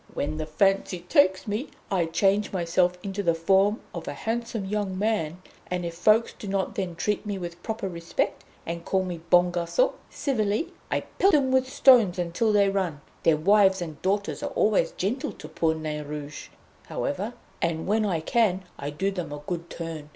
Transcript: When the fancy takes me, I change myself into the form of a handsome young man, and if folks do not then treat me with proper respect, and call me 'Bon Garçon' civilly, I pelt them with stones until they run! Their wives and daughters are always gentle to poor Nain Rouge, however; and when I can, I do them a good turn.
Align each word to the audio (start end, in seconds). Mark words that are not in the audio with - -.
When 0.15 0.37
the 0.37 0.47
fancy 0.47 1.01
takes 1.01 1.45
me, 1.47 1.67
I 1.91 2.05
change 2.05 2.51
myself 2.51 2.97
into 3.03 3.21
the 3.21 3.35
form 3.35 3.81
of 3.93 4.07
a 4.07 4.13
handsome 4.15 4.65
young 4.65 4.97
man, 4.97 5.43
and 5.69 5.85
if 5.85 5.93
folks 5.93 6.33
do 6.33 6.47
not 6.47 6.73
then 6.73 6.95
treat 6.95 7.23
me 7.23 7.37
with 7.37 7.61
proper 7.61 7.87
respect, 7.87 8.43
and 8.65 8.83
call 8.83 9.03
me 9.03 9.21
'Bon 9.29 9.51
Garçon' 9.51 9.93
civilly, 10.09 10.73
I 10.89 11.01
pelt 11.01 11.33
them 11.33 11.51
with 11.51 11.69
stones 11.69 12.17
until 12.17 12.51
they 12.51 12.67
run! 12.67 13.01
Their 13.21 13.37
wives 13.37 13.79
and 13.79 14.01
daughters 14.01 14.41
are 14.41 14.49
always 14.55 14.91
gentle 14.93 15.33
to 15.33 15.47
poor 15.47 15.75
Nain 15.75 16.03
Rouge, 16.07 16.47
however; 16.87 17.33
and 17.61 17.85
when 17.85 18.03
I 18.03 18.21
can, 18.21 18.63
I 18.79 18.89
do 18.89 19.11
them 19.11 19.31
a 19.31 19.43
good 19.45 19.69
turn. 19.69 20.09